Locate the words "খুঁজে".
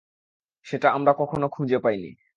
1.47-1.77